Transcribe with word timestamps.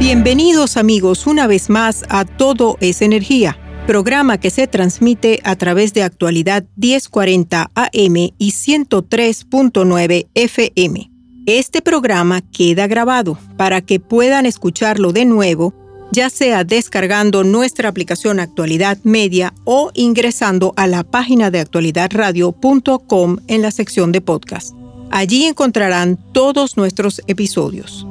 Bienvenidos 0.00 0.78
amigos 0.78 1.26
una 1.26 1.46
vez 1.46 1.68
más 1.68 2.04
a 2.08 2.24
Todo 2.24 2.78
es 2.80 3.02
Energía, 3.02 3.58
programa 3.86 4.38
que 4.38 4.48
se 4.48 4.66
transmite 4.66 5.40
a 5.44 5.56
través 5.56 5.92
de 5.92 6.02
actualidad 6.02 6.64
1040 6.76 7.70
AM 7.74 8.16
y 8.16 8.52
103.9 8.52 10.26
FM. 10.34 11.10
Este 11.44 11.82
programa 11.82 12.40
queda 12.40 12.86
grabado 12.86 13.38
para 13.58 13.82
que 13.82 14.00
puedan 14.00 14.46
escucharlo 14.46 15.12
de 15.12 15.26
nuevo, 15.26 15.74
ya 16.12 16.30
sea 16.30 16.64
descargando 16.64 17.44
nuestra 17.44 17.90
aplicación 17.90 18.40
Actualidad 18.40 18.96
Media 19.04 19.52
o 19.64 19.90
ingresando 19.92 20.72
a 20.76 20.86
la 20.86 21.04
página 21.04 21.50
de 21.50 21.60
actualidadradio.com 21.60 23.36
en 23.48 23.60
la 23.60 23.70
sección 23.70 24.12
de 24.12 24.22
podcast. 24.22 24.74
Allí 25.10 25.44
encontrarán 25.44 26.18
todos 26.32 26.78
nuestros 26.78 27.20
episodios. 27.26 28.06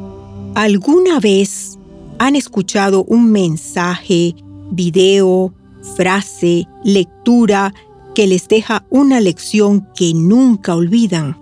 ¿Alguna 0.53 1.19
vez 1.19 1.78
han 2.20 2.36
escuchado 2.36 3.03
un 3.06 3.31
mensaje, 3.31 4.36
video, 4.72 5.53
frase, 5.95 6.67
lectura 6.84 7.73
que 8.14 8.28
les 8.28 8.48
deja 8.48 8.86
una 8.89 9.22
lección 9.22 9.88
que 9.95 10.14
nunca 10.14 10.75
olvidan, 10.75 11.38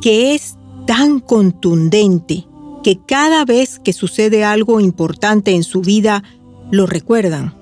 que 0.00 0.34
es 0.34 0.56
tan 0.86 1.20
contundente 1.20 2.46
que 2.82 2.98
cada 3.06 3.44
vez 3.44 3.78
que 3.78 3.92
sucede 3.92 4.44
algo 4.44 4.80
importante 4.80 5.54
en 5.54 5.62
su 5.62 5.82
vida, 5.82 6.22
lo 6.70 6.86
recuerdan. 6.86 7.54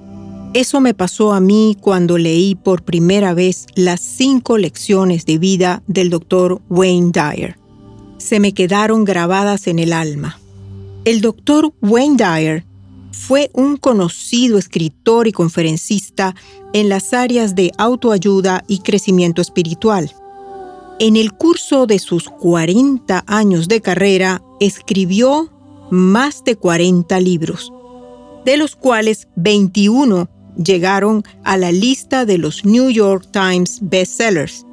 Eso 0.54 0.80
me 0.80 0.94
pasó 0.94 1.32
a 1.32 1.40
mí 1.40 1.76
cuando 1.80 2.16
leí 2.16 2.54
por 2.54 2.82
primera 2.82 3.34
vez 3.34 3.66
las 3.74 4.00
cinco 4.00 4.56
lecciones 4.56 5.26
de 5.26 5.38
vida 5.38 5.82
del 5.86 6.10
doctor 6.10 6.62
Wayne 6.70 7.10
Dyer. 7.12 7.58
Se 8.18 8.38
me 8.38 8.54
quedaron 8.54 9.04
grabadas 9.04 9.66
en 9.66 9.78
el 9.78 9.92
alma. 9.92 10.38
El 11.06 11.20
doctor 11.20 11.72
Wayne 11.82 12.16
Dyer 12.16 12.64
fue 13.12 13.48
un 13.54 13.76
conocido 13.76 14.58
escritor 14.58 15.28
y 15.28 15.32
conferencista 15.32 16.34
en 16.72 16.88
las 16.88 17.14
áreas 17.14 17.54
de 17.54 17.70
autoayuda 17.78 18.64
y 18.66 18.80
crecimiento 18.80 19.40
espiritual. 19.40 20.12
En 20.98 21.14
el 21.14 21.32
curso 21.32 21.86
de 21.86 22.00
sus 22.00 22.24
40 22.28 23.22
años 23.28 23.68
de 23.68 23.80
carrera, 23.80 24.42
escribió 24.58 25.48
más 25.92 26.42
de 26.42 26.56
40 26.56 27.20
libros, 27.20 27.72
de 28.44 28.56
los 28.56 28.74
cuales 28.74 29.28
21 29.36 30.28
llegaron 30.56 31.22
a 31.44 31.56
la 31.56 31.70
lista 31.70 32.24
de 32.24 32.38
los 32.38 32.64
New 32.64 32.90
York 32.90 33.28
Times 33.30 33.78
bestsellers. 33.80 34.66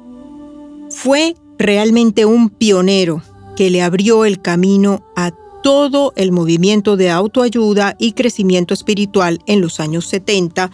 Fue 0.90 1.36
realmente 1.58 2.24
un 2.24 2.50
pionero 2.50 3.22
que 3.54 3.70
le 3.70 3.82
abrió 3.82 4.24
el 4.24 4.42
camino 4.42 5.04
a 5.14 5.30
todo 5.64 6.12
el 6.16 6.30
movimiento 6.30 6.98
de 6.98 7.08
autoayuda 7.08 7.96
y 7.98 8.12
crecimiento 8.12 8.74
espiritual 8.74 9.38
en 9.46 9.62
los 9.62 9.80
años 9.80 10.04
70 10.08 10.70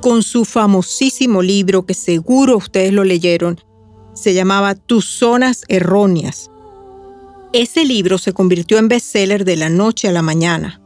con 0.00 0.22
su 0.22 0.46
famosísimo 0.46 1.42
libro 1.42 1.84
que 1.84 1.92
seguro 1.92 2.56
ustedes 2.56 2.94
lo 2.94 3.04
leyeron, 3.04 3.60
se 4.14 4.32
llamaba 4.32 4.74
Tus 4.74 5.04
zonas 5.04 5.64
erróneas. 5.68 6.50
Ese 7.52 7.84
libro 7.84 8.16
se 8.16 8.32
convirtió 8.32 8.78
en 8.78 8.88
bestseller 8.88 9.44
de 9.44 9.56
la 9.56 9.68
noche 9.68 10.08
a 10.08 10.12
la 10.12 10.22
mañana 10.22 10.80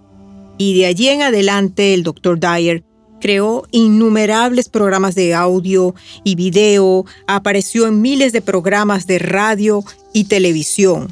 y 0.59 0.77
de 0.77 0.87
allí 0.87 1.07
en 1.07 1.23
adelante 1.23 1.95
el 1.95 2.03
Dr. 2.03 2.41
Dyer 2.41 2.83
creó 3.21 3.69
innumerables 3.71 4.69
programas 4.69 5.15
de 5.15 5.33
audio 5.33 5.95
y 6.25 6.35
video, 6.35 7.05
apareció 7.29 7.87
en 7.87 8.03
miles 8.03 8.33
de 8.33 8.43
programas 8.43 9.07
de 9.07 9.21
radio 9.21 9.85
y 10.13 10.25
televisión 10.25 11.09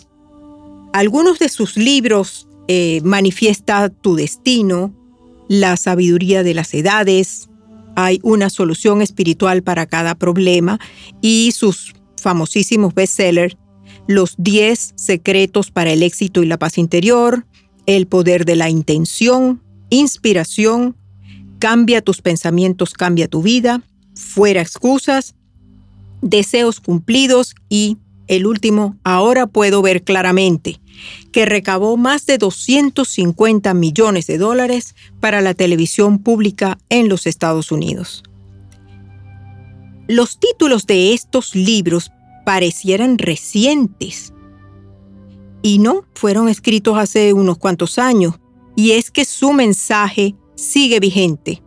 algunos 0.92 1.38
de 1.38 1.48
sus 1.48 1.76
libros 1.76 2.48
eh, 2.68 3.00
manifiesta 3.02 3.88
tu 3.88 4.14
destino, 4.14 4.94
la 5.48 5.76
sabiduría 5.76 6.42
de 6.42 6.54
las 6.54 6.72
edades, 6.74 7.48
hay 7.96 8.20
una 8.22 8.50
solución 8.50 9.02
espiritual 9.02 9.62
para 9.62 9.86
cada 9.86 10.14
problema 10.14 10.78
y 11.20 11.52
sus 11.52 11.94
famosísimos 12.16 12.94
bestsellers, 12.94 13.56
Los 14.06 14.34
10 14.38 14.94
secretos 14.96 15.70
para 15.70 15.92
el 15.92 16.02
éxito 16.02 16.42
y 16.42 16.46
la 16.46 16.58
paz 16.58 16.78
interior, 16.78 17.46
El 17.86 18.06
poder 18.06 18.44
de 18.44 18.56
la 18.56 18.70
intención, 18.70 19.62
Inspiración, 19.90 20.96
Cambia 21.58 22.02
tus 22.02 22.22
pensamientos, 22.22 22.94
cambia 22.94 23.28
tu 23.28 23.42
vida, 23.42 23.82
Fuera 24.14 24.60
excusas, 24.60 25.34
Deseos 26.22 26.80
cumplidos 26.80 27.54
y 27.68 27.98
el 28.36 28.46
último, 28.46 28.96
ahora 29.04 29.46
puedo 29.46 29.82
ver 29.82 30.04
claramente, 30.04 30.80
que 31.32 31.44
recabó 31.44 31.98
más 31.98 32.24
de 32.24 32.38
250 32.38 33.74
millones 33.74 34.26
de 34.26 34.38
dólares 34.38 34.94
para 35.20 35.42
la 35.42 35.52
televisión 35.52 36.18
pública 36.18 36.78
en 36.88 37.10
los 37.10 37.26
Estados 37.26 37.70
Unidos. 37.70 38.22
Los 40.08 40.38
títulos 40.40 40.86
de 40.86 41.12
estos 41.12 41.54
libros 41.54 42.10
parecieran 42.46 43.18
recientes 43.18 44.32
y 45.60 45.78
no 45.78 46.04
fueron 46.14 46.48
escritos 46.48 46.96
hace 46.96 47.34
unos 47.34 47.58
cuantos 47.58 47.98
años, 47.98 48.36
y 48.74 48.92
es 48.92 49.10
que 49.10 49.26
su 49.26 49.52
mensaje 49.52 50.34
sigue 50.56 51.00
vigente. 51.00 51.62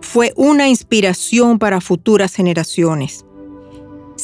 Fue 0.00 0.32
una 0.36 0.68
inspiración 0.68 1.58
para 1.58 1.80
futuras 1.80 2.34
generaciones. 2.34 3.24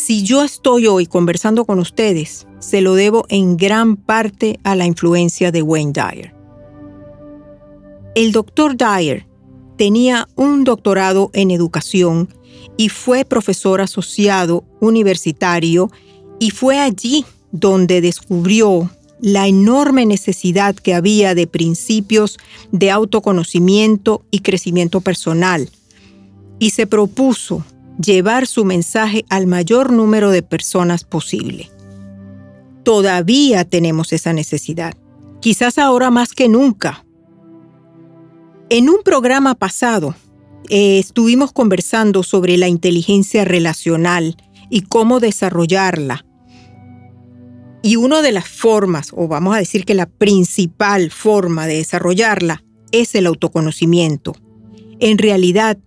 Si 0.02 0.22
yo 0.22 0.42
estoy 0.42 0.86
hoy 0.86 1.04
conversando 1.04 1.66
con 1.66 1.78
ustedes, 1.78 2.46
se 2.58 2.80
lo 2.80 2.94
debo 2.94 3.26
en 3.28 3.58
gran 3.58 3.96
parte 3.96 4.58
a 4.64 4.74
la 4.74 4.86
influencia 4.86 5.52
de 5.52 5.60
Wayne 5.60 5.92
Dyer. 5.92 6.34
El 8.14 8.32
doctor 8.32 8.78
Dyer 8.78 9.26
tenía 9.76 10.26
un 10.36 10.64
doctorado 10.64 11.28
en 11.34 11.50
educación 11.50 12.30
y 12.78 12.88
fue 12.88 13.26
profesor 13.26 13.82
asociado 13.82 14.64
universitario 14.80 15.90
y 16.38 16.50
fue 16.50 16.78
allí 16.78 17.26
donde 17.52 18.00
descubrió 18.00 18.90
la 19.20 19.48
enorme 19.48 20.06
necesidad 20.06 20.74
que 20.74 20.94
había 20.94 21.34
de 21.34 21.46
principios 21.46 22.38
de 22.72 22.90
autoconocimiento 22.90 24.24
y 24.30 24.40
crecimiento 24.40 25.02
personal 25.02 25.68
y 26.58 26.70
se 26.70 26.86
propuso 26.86 27.66
llevar 28.00 28.46
su 28.46 28.64
mensaje 28.64 29.24
al 29.28 29.46
mayor 29.46 29.92
número 29.92 30.30
de 30.30 30.42
personas 30.42 31.04
posible. 31.04 31.70
Todavía 32.82 33.64
tenemos 33.64 34.12
esa 34.12 34.32
necesidad, 34.32 34.94
quizás 35.40 35.78
ahora 35.78 36.10
más 36.10 36.32
que 36.32 36.48
nunca. 36.48 37.04
En 38.68 38.88
un 38.88 39.02
programa 39.04 39.54
pasado 39.54 40.14
eh, 40.68 40.98
estuvimos 40.98 41.52
conversando 41.52 42.22
sobre 42.22 42.56
la 42.56 42.68
inteligencia 42.68 43.44
relacional 43.44 44.36
y 44.70 44.82
cómo 44.82 45.20
desarrollarla. 45.20 46.24
Y 47.82 47.96
una 47.96 48.22
de 48.22 48.32
las 48.32 48.48
formas, 48.48 49.10
o 49.14 49.26
vamos 49.26 49.54
a 49.54 49.58
decir 49.58 49.84
que 49.84 49.94
la 49.94 50.06
principal 50.06 51.10
forma 51.10 51.66
de 51.66 51.76
desarrollarla, 51.76 52.62
es 52.92 53.14
el 53.14 53.26
autoconocimiento. 53.26 54.34
En 55.00 55.18
realidad, 55.18 55.78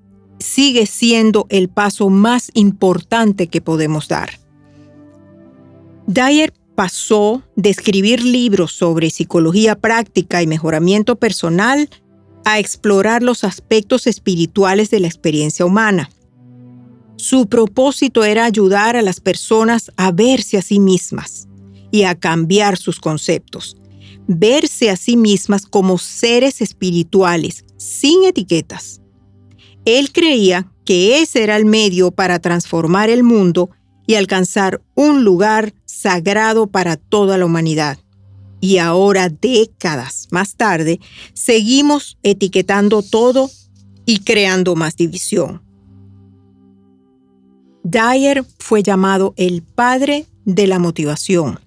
sigue 0.44 0.86
siendo 0.86 1.45
el 1.50 1.69
paso 1.69 2.10
más 2.10 2.51
importante 2.54 3.48
que 3.48 3.62
podemos 3.62 4.10
dar. 4.10 4.40
Dyer 6.06 6.54
pasó 6.75 7.44
de 7.56 7.69
escribir 7.69 8.24
libros 8.24 8.74
sobre 8.74 9.10
psicología 9.10 9.75
práctica 9.75 10.44
y 10.44 10.48
mejoramiento 10.48 11.16
personal 11.16 11.90
a 12.44 12.60
explorar 12.60 13.24
los 13.24 13.45
aspectos 13.45 14.06
espirituales 14.06 14.90
de 14.90 15.00
la 15.00 15.07
experiencia 15.07 15.66
humana. 15.66 16.10
Su 17.16 17.48
propósito 17.48 18.25
era 18.25 18.44
ayudar 18.44 18.98
a 18.98 19.01
las 19.01 19.22
personas 19.22 19.92
a 19.95 20.12
verse 20.12 20.57
a 20.57 20.62
sí 20.62 20.80
mismas 20.80 21.48
y 21.90 22.04
a 22.04 22.16
cambiar 22.16 22.75
sus 22.75 23.00
conceptos, 23.00 23.78
verse 24.28 24.90
a 24.90 24.98
sí 24.98 25.16
mismas 25.16 25.66
como 25.66 25.98
seres 25.98 26.60
espirituales, 26.60 27.63
sin 27.78 28.25
etiquetas. 28.25 29.03
Él 29.85 30.12
creía 30.12 30.71
que 30.85 31.21
ese 31.21 31.44
era 31.44 31.56
el 31.57 31.65
medio 31.65 32.12
para 32.12 32.39
transformar 32.39 33.09
el 33.09 33.24
mundo 33.24 33.69
y 34.06 34.15
alcanzar 34.15 34.81
un 34.95 35.24
lugar 35.24 35.74
sagrado 35.85 36.68
para 36.68 36.97
toda 36.97 37.38
la 37.38 37.45
humanidad. 37.45 37.97
Y 38.59 38.77
ahora, 38.77 39.30
décadas 39.30 40.27
más 40.31 40.56
tarde, 40.56 41.00
seguimos 41.33 42.18
etiquetando 42.24 43.01
todo 43.01 43.50
y 44.06 44.19
creando 44.19 44.75
más 44.75 44.95
división. 44.95 45.62
Dyer 47.83 48.45
fue 48.59 48.81
llamado 48.81 49.33
el 49.35 49.62
padre 49.62 50.25
de 50.45 50.68
la 50.68 50.80
motivación. 50.80 51.59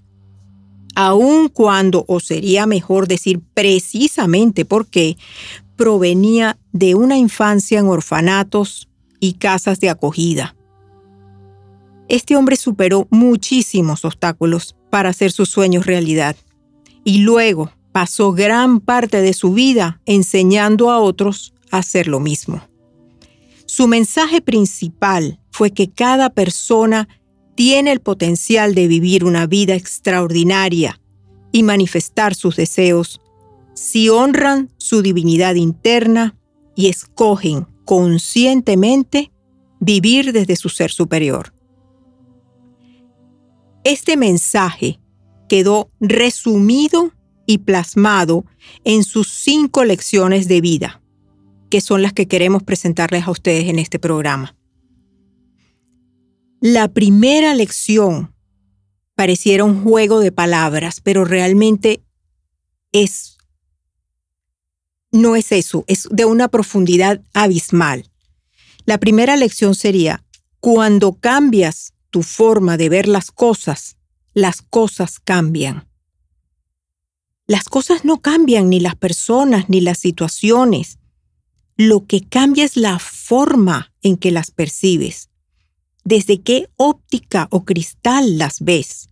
Aun 0.95 1.51
cuando, 1.51 2.07
o 2.09 2.21
sería 2.21 2.65
mejor 2.65 3.07
decir 3.07 3.43
precisamente 3.53 4.65
porque, 4.65 5.19
provenía 5.77 6.59
de 6.73 6.95
una 6.95 7.19
infancia 7.19 7.79
en 7.79 7.87
orfanatos 7.87 8.89
y 9.21 9.35
casas 9.35 9.81
de 9.81 9.91
acogida. 9.91 10.57
Este 12.09 12.37
hombre 12.37 12.57
superó 12.57 13.07
muchísimos 13.11 14.05
obstáculos 14.05 14.77
para 14.91 15.11
hacer 15.11 15.33
sus 15.33 15.49
sueños 15.49 15.87
realidad 15.87 16.37
y 17.05 17.19
luego 17.19 17.71
pasó 17.93 18.33
gran 18.33 18.81
parte 18.81 19.21
de 19.21 19.33
su 19.33 19.53
vida 19.53 20.01
enseñando 20.07 20.91
a 20.91 21.01
otros 21.01 21.55
a 21.71 21.79
hacer 21.79 22.09
lo 22.09 22.21
mismo. 22.21 22.63
Su 23.67 23.89
mensaje 23.89 24.41
principal 24.41 25.41
fue 25.51 25.73
que 25.73 25.91
cada 25.91 26.31
persona 26.31 27.09
tiene 27.55 27.91
el 27.91 28.01
potencial 28.01 28.75
de 28.75 28.87
vivir 28.87 29.25
una 29.25 29.47
vida 29.47 29.75
extraordinaria 29.75 31.01
y 31.53 31.63
manifestar 31.63 32.35
sus 32.35 32.55
deseos 32.57 33.21
si 33.77 34.09
honran 34.09 34.73
su 34.79 35.03
divinidad 35.03 35.55
interna 35.55 36.37
y 36.75 36.89
escogen 36.89 37.69
conscientemente 37.85 39.31
vivir 39.81 40.33
desde 40.33 40.57
su 40.57 40.71
ser 40.71 40.91
superior. 40.91 41.55
Este 43.85 44.17
mensaje 44.17 44.99
quedó 45.49 45.91
resumido 46.01 47.13
y 47.47 47.59
plasmado 47.59 48.45
en 48.83 49.05
sus 49.05 49.29
cinco 49.29 49.85
lecciones 49.85 50.49
de 50.49 50.61
vida, 50.61 51.03
que 51.71 51.81
son 51.81 52.03
las 52.03 52.13
que 52.13 52.27
queremos 52.27 52.63
presentarles 52.63 53.27
a 53.27 53.31
ustedes 53.31 53.69
en 53.69 53.79
este 53.79 53.99
programa. 53.99 54.57
La 56.61 56.89
primera 56.89 57.55
lección 57.55 58.35
pareciera 59.15 59.65
un 59.65 59.85
juego 59.85 60.19
de 60.19 60.33
palabras, 60.33 61.01
pero 61.01 61.25
realmente 61.25 62.03
es 62.93 63.36
no 65.17 65.37
es 65.37 65.53
eso, 65.53 65.85
es 65.87 66.09
de 66.11 66.25
una 66.25 66.49
profundidad 66.49 67.21
abismal. 67.35 68.11
La 68.85 68.99
primera 68.99 69.37
lección 69.37 69.75
sería, 69.75 70.25
cuando 70.61 71.15
cambias 71.15 71.93
tu 72.11 72.23
forma 72.23 72.77
de 72.77 72.89
ver 72.89 73.09
las 73.09 73.31
cosas, 73.31 73.97
las 74.33 74.63
cosas 74.63 75.19
cambian. 75.19 75.89
Las 77.47 77.65
cosas 77.65 78.05
no 78.05 78.21
cambian, 78.21 78.71
ni 78.71 78.81
las 78.81 78.97
personas, 78.97 79.69
ni 79.69 79.81
las 79.81 79.99
situaciones. 79.99 80.99
Lo 81.77 82.07
que 82.07 82.27
cambia 82.27 82.65
es 82.65 82.77
la 82.77 82.99
forma 82.99 83.93
en 84.03 84.17
que 84.17 84.31
las 84.31 84.51
percibes 84.51 85.31
desde 86.07 86.41
qué 86.41 86.69
óptica 86.77 87.49
o 87.51 87.65
cristal 87.65 88.39
las 88.39 88.61
ves. 88.61 89.11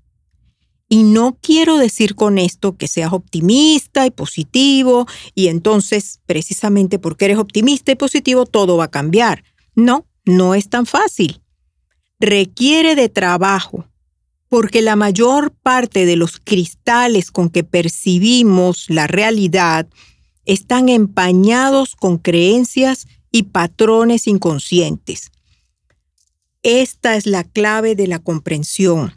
Y 0.95 1.03
no 1.03 1.37
quiero 1.41 1.77
decir 1.77 2.15
con 2.15 2.39
esto 2.39 2.77
que 2.77 2.87
seas 2.87 3.13
optimista 3.13 4.07
y 4.07 4.13
positivo 4.13 5.09
y 5.35 5.49
entonces 5.49 6.21
precisamente 6.25 7.01
porque 7.01 7.25
eres 7.25 7.39
optimista 7.39 7.91
y 7.91 7.97
positivo 7.97 8.47
todo 8.47 8.77
va 8.77 8.85
a 8.85 8.91
cambiar. 8.93 9.43
No, 9.75 10.07
no 10.25 10.55
es 10.55 10.69
tan 10.69 10.87
fácil. 10.87 11.43
Requiere 12.21 12.95
de 12.95 13.09
trabajo, 13.09 13.89
porque 14.49 14.83
la 14.83 14.95
mayor 14.95 15.51
parte 15.51 16.07
de 16.07 16.15
los 16.15 16.39
cristales 16.39 17.33
con 17.33 17.51
que 17.51 17.65
percibimos 17.65 18.85
la 18.89 19.09
realidad 19.09 19.89
están 20.45 20.89
empañados 20.89 21.97
con 21.97 22.19
creencias 22.19 23.09
y 23.33 23.43
patrones 23.43 24.29
inconscientes 24.29 25.33
esta 26.65 27.15
es 27.15 27.27
la 27.27 27.45
clave 27.45 27.95
de 27.95 28.07
la 28.07 28.19
comprensión. 28.19 29.13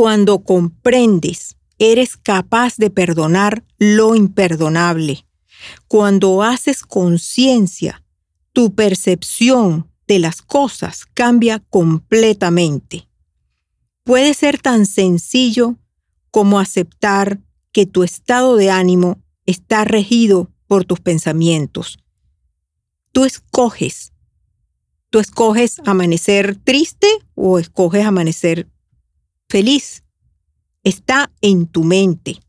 Cuando 0.00 0.44
comprendes, 0.44 1.58
eres 1.78 2.16
capaz 2.16 2.78
de 2.78 2.88
perdonar 2.88 3.64
lo 3.76 4.16
imperdonable. 4.16 5.26
Cuando 5.88 6.42
haces 6.42 6.84
conciencia, 6.84 8.02
tu 8.54 8.74
percepción 8.74 9.90
de 10.08 10.18
las 10.18 10.40
cosas 10.40 11.04
cambia 11.12 11.58
completamente. 11.68 13.10
Puede 14.02 14.32
ser 14.32 14.58
tan 14.58 14.86
sencillo 14.86 15.76
como 16.30 16.58
aceptar 16.60 17.38
que 17.70 17.84
tu 17.84 18.02
estado 18.02 18.56
de 18.56 18.70
ánimo 18.70 19.22
está 19.44 19.84
regido 19.84 20.50
por 20.66 20.86
tus 20.86 21.00
pensamientos. 21.00 21.98
Tú 23.12 23.26
escoges 23.26 24.14
Tú 25.10 25.18
escoges 25.18 25.82
amanecer 25.84 26.56
triste 26.56 27.08
o 27.34 27.58
escoges 27.58 28.06
amanecer 28.06 28.68
feliz. 29.50 30.04
Está 30.84 31.30
en 31.42 31.66
tu 31.66 31.84
mente. 31.84 32.40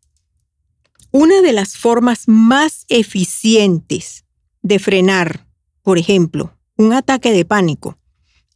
Una 1.11 1.41
de 1.41 1.51
las 1.51 1.75
formas 1.75 2.27
más 2.27 2.85
eficientes 2.87 4.23
de 4.61 4.79
frenar, 4.79 5.47
por 5.81 5.97
ejemplo, 5.97 6.55
un 6.77 6.93
ataque 6.93 7.33
de 7.33 7.43
pánico, 7.43 7.97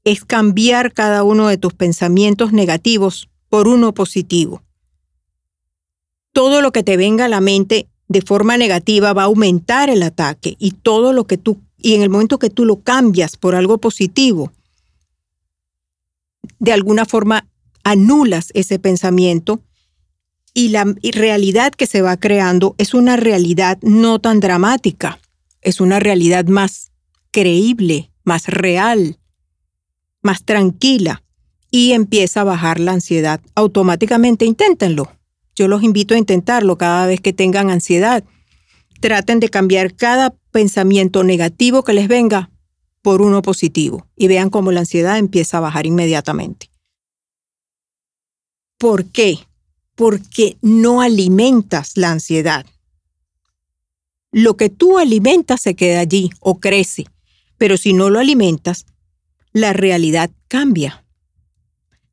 es 0.05 0.23
cambiar 0.23 0.93
cada 0.93 1.23
uno 1.23 1.47
de 1.47 1.57
tus 1.57 1.73
pensamientos 1.73 2.53
negativos 2.53 3.27
por 3.49 3.67
uno 3.67 3.93
positivo. 3.93 4.63
Todo 6.31 6.61
lo 6.61 6.71
que 6.71 6.83
te 6.83 6.95
venga 6.95 7.25
a 7.25 7.29
la 7.29 7.41
mente 7.41 7.89
de 8.07 8.21
forma 8.21 8.55
negativa 8.55 9.13
va 9.13 9.23
a 9.23 9.25
aumentar 9.25 9.89
el 9.89 10.03
ataque 10.03 10.55
y 10.59 10.71
todo 10.71 11.11
lo 11.11 11.25
que 11.25 11.37
tú 11.37 11.59
y 11.77 11.95
en 11.95 12.01
el 12.01 12.09
momento 12.09 12.39
que 12.39 12.49
tú 12.49 12.65
lo 12.65 12.81
cambias 12.81 13.37
por 13.37 13.53
algo 13.53 13.79
positivo, 13.79 14.51
de 16.59 16.71
alguna 16.71 17.05
forma 17.05 17.47
anulas 17.85 18.49
ese 18.55 18.79
pensamiento 18.79 19.61
y 20.53 20.69
la 20.69 20.85
realidad 21.13 21.71
que 21.71 21.85
se 21.85 22.01
va 22.01 22.17
creando 22.17 22.75
es 22.77 22.93
una 22.93 23.15
realidad 23.15 23.77
no 23.81 24.19
tan 24.19 24.39
dramática, 24.41 25.19
es 25.61 25.79
una 25.79 25.99
realidad 25.99 26.45
más 26.45 26.91
creíble, 27.31 28.11
más 28.23 28.47
real, 28.47 29.19
más 30.21 30.43
tranquila 30.43 31.23
y 31.71 31.91
empieza 31.91 32.41
a 32.41 32.45
bajar 32.45 32.79
la 32.79 32.93
ansiedad. 32.93 33.39
Automáticamente 33.53 34.45
inténtenlo. 34.45 35.11
Yo 35.55 35.67
los 35.67 35.83
invito 35.83 36.15
a 36.15 36.17
intentarlo 36.17 36.77
cada 36.77 37.05
vez 37.05 37.21
que 37.21 37.33
tengan 37.33 37.69
ansiedad. 37.69 38.23
Traten 39.01 39.39
de 39.39 39.49
cambiar 39.49 39.93
cada 39.93 40.33
pensamiento 40.51 41.23
negativo 41.23 41.83
que 41.83 41.93
les 41.93 42.07
venga 42.07 42.49
por 43.01 43.21
uno 43.21 43.41
positivo 43.41 44.07
y 44.15 44.27
vean 44.27 44.49
cómo 44.49 44.71
la 44.71 44.79
ansiedad 44.79 45.17
empieza 45.17 45.57
a 45.57 45.61
bajar 45.61 45.85
inmediatamente. 45.85 46.69
¿Por 48.77 49.05
qué? 49.05 49.39
Porque 49.95 50.57
no 50.61 51.01
alimentas 51.01 51.95
la 51.95 52.11
ansiedad. 52.11 52.65
Lo 54.31 54.57
que 54.57 54.69
tú 54.69 54.97
alimentas 54.97 55.61
se 55.61 55.75
queda 55.75 56.01
allí 56.01 56.29
o 56.41 56.59
crece, 56.59 57.05
pero 57.57 57.77
si 57.77 57.93
no 57.93 58.09
lo 58.09 58.19
alimentas, 58.19 58.85
la 59.53 59.71
realidad 59.71 60.29
cambia. 60.49 61.05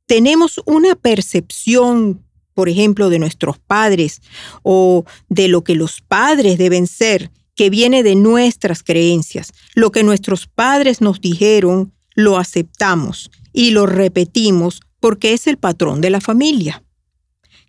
Tenemos 0.06 0.60
una 0.64 0.94
percepción, 0.94 2.24
por 2.54 2.68
ejemplo, 2.68 3.10
de 3.10 3.18
nuestros 3.18 3.58
padres 3.58 4.22
o 4.62 5.04
de 5.28 5.48
lo 5.48 5.64
que 5.64 5.74
los 5.74 6.00
padres 6.00 6.58
deben 6.58 6.86
ser 6.86 7.32
que 7.56 7.70
viene 7.70 8.02
de 8.02 8.14
nuestras 8.14 8.82
creencias. 8.82 9.52
Lo 9.74 9.90
que 9.90 10.04
nuestros 10.04 10.46
padres 10.46 11.00
nos 11.00 11.20
dijeron, 11.20 11.92
lo 12.14 12.38
aceptamos 12.38 13.30
y 13.52 13.70
lo 13.70 13.86
repetimos 13.86 14.80
porque 15.02 15.32
es 15.32 15.48
el 15.48 15.58
patrón 15.58 16.00
de 16.00 16.10
la 16.10 16.20
familia. 16.20 16.84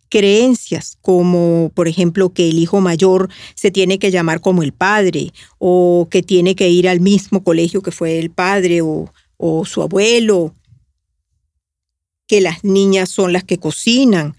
Creencias 0.08 1.00
como, 1.02 1.72
por 1.74 1.88
ejemplo, 1.88 2.32
que 2.32 2.48
el 2.48 2.60
hijo 2.60 2.80
mayor 2.80 3.28
se 3.56 3.72
tiene 3.72 3.98
que 3.98 4.12
llamar 4.12 4.40
como 4.40 4.62
el 4.62 4.72
padre 4.72 5.34
o 5.58 6.08
que 6.12 6.22
tiene 6.22 6.56
que 6.56 6.70
ir 6.70 6.88
al 6.88 7.00
mismo 7.00 7.44
colegio 7.44 7.82
que 7.82 7.92
fue 7.92 8.20
el 8.20 8.30
padre 8.30 8.82
o, 8.84 9.12
su 9.66 9.82
abuelo, 9.82 10.54
que 12.28 12.40
las 12.40 12.64
niñas 12.64 13.10
son 13.10 13.34
las 13.34 13.44
que 13.44 13.58
cocinan. 13.58 14.36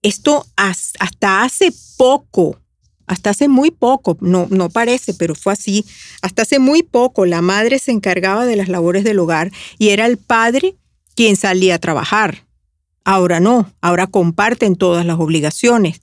Esto 0.00 0.46
hasta 0.56 1.42
hace 1.42 1.70
poco 1.98 2.58
hasta 3.06 3.30
hace 3.30 3.48
muy 3.48 3.72
poco, 3.72 4.16
no, 4.20 4.46
no 4.50 4.70
parece, 4.70 5.14
pero 5.14 5.34
fue 5.34 5.52
así, 5.52 5.84
hasta 6.22 6.42
hace 6.42 6.60
muy 6.60 6.84
poco 6.84 7.26
la 7.26 7.42
madre 7.42 7.80
se 7.80 7.90
encargaba 7.90 8.46
de 8.46 8.54
las 8.54 8.68
labores 8.68 9.02
del 9.02 9.18
hogar 9.18 9.50
y 9.78 9.88
era 9.88 10.06
el 10.06 10.16
padre 10.16 10.76
quien 11.20 11.36
salía 11.36 11.74
a 11.74 11.78
trabajar. 11.78 12.46
Ahora 13.04 13.40
no, 13.40 13.70
ahora 13.82 14.06
comparten 14.06 14.74
todas 14.74 15.04
las 15.04 15.18
obligaciones. 15.18 16.00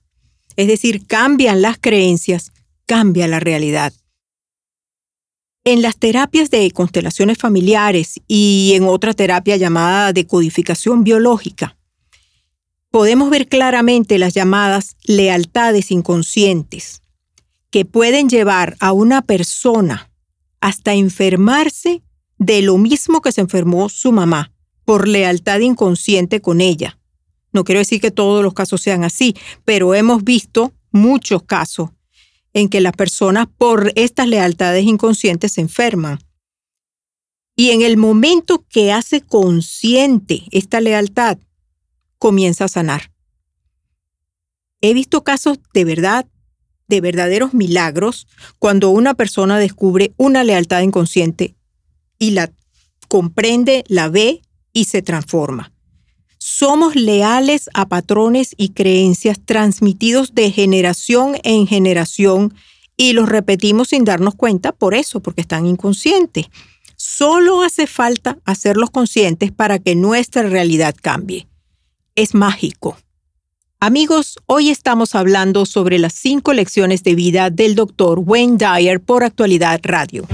Es 0.57 0.67
decir, 0.67 1.07
cambian 1.07 1.63
las 1.63 1.79
creencias, 1.79 2.51
cambia 2.85 3.27
la 3.27 3.39
realidad. 3.39 3.91
En 5.63 5.81
las 5.81 5.97
terapias 5.97 6.51
de 6.51 6.69
constelaciones 6.69 7.39
familiares 7.39 8.21
y 8.27 8.73
en 8.75 8.83
otra 8.83 9.15
terapia 9.15 9.57
llamada 9.57 10.13
decodificación 10.13 11.03
biológica, 11.03 11.79
podemos 12.91 13.31
ver 13.31 13.47
claramente 13.47 14.19
las 14.19 14.35
llamadas 14.35 14.97
lealtades 15.03 15.89
inconscientes, 15.89 17.01
que 17.71 17.85
pueden 17.85 18.29
llevar 18.29 18.77
a 18.79 18.91
una 18.91 19.23
persona 19.23 20.11
hasta 20.61 20.93
enfermarse 20.93 22.03
de 22.37 22.61
lo 22.61 22.77
mismo 22.77 23.21
que 23.21 23.31
se 23.31 23.41
enfermó 23.41 23.89
su 23.89 24.11
mamá, 24.11 24.51
por 24.87 25.09
lealtad 25.09 25.59
inconsciente 25.59 26.39
con 26.39 26.61
ella. 26.61 26.97
No 27.51 27.65
quiero 27.65 27.79
decir 27.79 27.99
que 27.99 28.09
todos 28.09 28.41
los 28.41 28.53
casos 28.53 28.79
sean 28.79 29.03
así, 29.03 29.35
pero 29.65 29.93
hemos 29.93 30.23
visto 30.23 30.71
muchos 30.91 31.43
casos 31.43 31.89
en 32.53 32.69
que 32.69 32.79
las 32.79 32.93
personas 32.93 33.47
por 33.57 33.91
estas 33.95 34.29
lealtades 34.29 34.85
inconscientes 34.85 35.51
se 35.51 35.59
enferman. 35.59 36.19
Y 37.53 37.71
en 37.71 37.81
el 37.81 37.97
momento 37.97 38.65
que 38.69 38.93
hace 38.93 39.19
consciente 39.19 40.43
esta 40.51 40.79
lealtad, 40.79 41.37
comienza 42.17 42.63
a 42.63 42.69
sanar. 42.69 43.11
He 44.79 44.93
visto 44.93 45.25
casos 45.25 45.59
de 45.73 45.83
verdad, 45.83 46.27
de 46.87 47.01
verdaderos 47.01 47.53
milagros, 47.53 48.25
cuando 48.57 48.91
una 48.91 49.15
persona 49.15 49.59
descubre 49.59 50.13
una 50.15 50.45
lealtad 50.45 50.79
inconsciente 50.79 51.57
y 52.17 52.31
la 52.31 52.53
comprende, 53.09 53.83
la 53.89 54.07
ve 54.07 54.43
y 54.77 54.83
se 54.83 55.01
transforma. 55.01 55.71
Somos 56.37 56.95
leales 56.95 57.67
a 57.73 57.87
patrones 57.87 58.53
y 58.57 58.69
creencias 58.69 59.39
transmitidos 59.43 60.35
de 60.35 60.51
generación 60.51 61.35
en 61.41 61.65
generación 61.65 62.53
y 62.95 63.13
los 63.13 63.27
repetimos 63.27 63.87
sin 63.87 64.05
darnos 64.05 64.35
cuenta 64.35 64.73
por 64.73 64.93
eso, 64.93 65.19
porque 65.19 65.41
están 65.41 65.65
inconscientes. 65.65 66.45
Solo 66.95 67.63
hace 67.63 67.87
falta 67.87 68.37
hacerlos 68.45 68.91
conscientes 68.91 69.51
para 69.51 69.79
que 69.79 69.95
nuestra 69.95 70.43
realidad 70.43 70.95
cambie. 71.01 71.47
Es 72.13 72.35
mágico. 72.35 72.99
Amigos, 73.79 74.37
hoy 74.45 74.69
estamos 74.69 75.15
hablando 75.15 75.65
sobre 75.65 75.97
las 75.97 76.13
cinco 76.13 76.53
lecciones 76.53 77.01
de 77.01 77.15
vida 77.15 77.49
del 77.49 77.73
Dr. 77.73 78.19
Wayne 78.19 78.57
Dyer 78.57 78.99
por 78.99 79.23
Actualidad 79.23 79.79
Radio. 79.81 80.27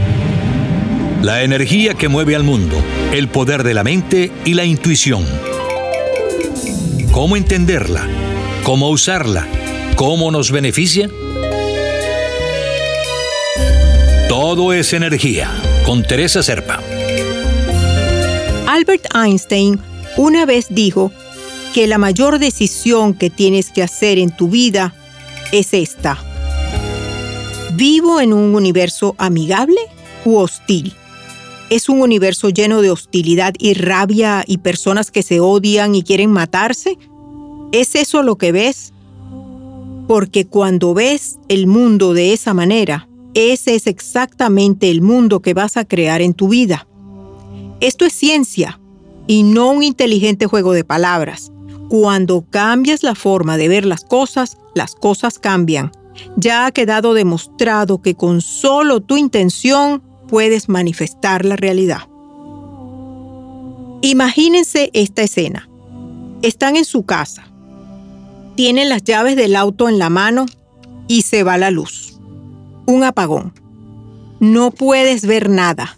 La 1.23 1.41
energía 1.41 1.95
que 1.95 2.07
mueve 2.07 2.35
al 2.35 2.43
mundo, 2.43 2.75
el 3.11 3.27
poder 3.27 3.63
de 3.63 3.73
la 3.73 3.83
mente 3.83 4.31
y 4.45 4.53
la 4.53 4.65
intuición 4.65 5.25
cómo 7.13 7.37
entenderla, 7.37 8.07
cómo 8.63 8.89
usarla, 8.89 9.47
cómo 9.95 10.31
nos 10.31 10.51
beneficia. 10.51 11.09
Todo 14.27 14.73
es 14.73 14.93
energía, 14.93 15.51
con 15.85 16.01
Teresa 16.01 16.41
Serpa. 16.41 16.81
Albert 18.67 19.05
Einstein 19.15 19.79
una 20.17 20.47
vez 20.47 20.67
dijo 20.71 21.11
que 21.75 21.85
la 21.85 21.99
mayor 21.99 22.39
decisión 22.39 23.13
que 23.13 23.29
tienes 23.29 23.69
que 23.69 23.83
hacer 23.83 24.17
en 24.17 24.35
tu 24.35 24.49
vida 24.49 24.95
es 25.51 25.75
esta. 25.75 26.17
¿Vivo 27.73 28.21
en 28.21 28.33
un 28.33 28.55
universo 28.55 29.13
amigable 29.19 29.79
u 30.25 30.37
hostil? 30.37 30.95
¿Es 31.73 31.89
un 31.89 32.03
universo 32.03 32.49
lleno 32.49 32.83
de 32.83 32.91
hostilidad 32.91 33.55
y 33.57 33.73
rabia 33.73 34.43
y 34.45 34.59
personas 34.59 35.09
que 35.09 35.23
se 35.23 35.39
odian 35.39 35.95
y 35.95 36.03
quieren 36.03 36.29
matarse? 36.29 36.99
¿Es 37.71 37.95
eso 37.95 38.21
lo 38.21 38.35
que 38.35 38.51
ves? 38.51 38.93
Porque 40.07 40.45
cuando 40.45 40.93
ves 40.93 41.39
el 41.47 41.65
mundo 41.65 42.13
de 42.13 42.31
esa 42.31 42.53
manera, 42.53 43.09
ese 43.33 43.73
es 43.73 43.87
exactamente 43.87 44.91
el 44.91 45.01
mundo 45.01 45.39
que 45.39 45.55
vas 45.55 45.75
a 45.75 45.83
crear 45.83 46.21
en 46.21 46.35
tu 46.35 46.49
vida. 46.49 46.87
Esto 47.79 48.05
es 48.05 48.13
ciencia 48.13 48.79
y 49.25 49.41
no 49.41 49.71
un 49.71 49.81
inteligente 49.81 50.45
juego 50.45 50.73
de 50.73 50.83
palabras. 50.83 51.51
Cuando 51.89 52.45
cambias 52.51 53.01
la 53.01 53.15
forma 53.15 53.57
de 53.57 53.69
ver 53.69 53.85
las 53.87 54.05
cosas, 54.05 54.57
las 54.75 54.93
cosas 54.93 55.39
cambian. 55.39 55.91
Ya 56.37 56.67
ha 56.67 56.71
quedado 56.71 57.15
demostrado 57.15 57.99
que 57.99 58.13
con 58.13 58.41
solo 58.41 59.01
tu 59.01 59.17
intención 59.17 60.12
puedes 60.27 60.69
manifestar 60.69 61.45
la 61.45 61.55
realidad. 61.55 62.07
Imagínense 64.01 64.89
esta 64.93 65.21
escena. 65.23 65.69
Están 66.41 66.75
en 66.75 66.85
su 66.85 67.05
casa. 67.05 67.47
Tienen 68.55 68.89
las 68.89 69.03
llaves 69.03 69.35
del 69.35 69.55
auto 69.55 69.87
en 69.87 69.97
la 69.97 70.09
mano 70.09 70.45
y 71.07 71.21
se 71.21 71.43
va 71.43 71.57
la 71.57 71.71
luz. 71.71 72.19
Un 72.85 73.03
apagón. 73.03 73.53
No 74.39 74.71
puedes 74.71 75.25
ver 75.25 75.49
nada. 75.49 75.97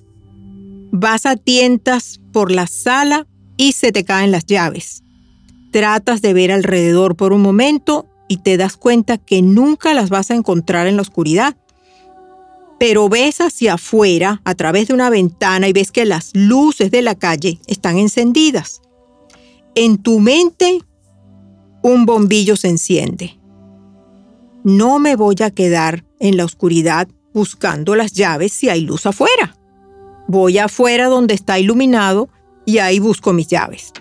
Vas 0.91 1.25
a 1.25 1.35
tientas 1.35 2.21
por 2.31 2.51
la 2.51 2.67
sala 2.67 3.27
y 3.57 3.71
se 3.71 3.91
te 3.91 4.03
caen 4.03 4.31
las 4.31 4.45
llaves. 4.45 5.03
Tratas 5.71 6.21
de 6.21 6.33
ver 6.33 6.51
alrededor 6.51 7.15
por 7.15 7.33
un 7.33 7.41
momento 7.41 8.05
y 8.27 8.37
te 8.37 8.57
das 8.57 8.77
cuenta 8.77 9.17
que 9.17 9.41
nunca 9.41 9.93
las 9.93 10.09
vas 10.09 10.31
a 10.31 10.35
encontrar 10.35 10.87
en 10.87 10.95
la 10.95 11.01
oscuridad 11.01 11.57
pero 12.79 13.09
ves 13.09 13.41
hacia 13.41 13.75
afuera 13.75 14.41
a 14.43 14.55
través 14.55 14.87
de 14.87 14.93
una 14.93 15.09
ventana 15.09 15.67
y 15.67 15.73
ves 15.73 15.91
que 15.91 16.05
las 16.05 16.31
luces 16.33 16.91
de 16.91 17.01
la 17.01 17.15
calle 17.15 17.59
están 17.67 17.97
encendidas. 17.97 18.81
En 19.75 19.97
tu 19.97 20.19
mente, 20.19 20.79
un 21.81 22.05
bombillo 22.05 22.55
se 22.55 22.69
enciende. 22.69 23.39
No 24.63 24.99
me 24.99 25.15
voy 25.15 25.35
a 25.43 25.51
quedar 25.51 26.03
en 26.19 26.37
la 26.37 26.45
oscuridad 26.45 27.07
buscando 27.33 27.95
las 27.95 28.13
llaves 28.13 28.51
si 28.53 28.69
hay 28.69 28.81
luz 28.81 29.05
afuera. 29.05 29.55
Voy 30.27 30.57
afuera 30.57 31.07
donde 31.07 31.33
está 31.33 31.59
iluminado 31.59 32.29
y 32.65 32.79
ahí 32.79 32.99
busco 32.99 33.31
mis 33.31 33.47
llaves. 33.47 33.93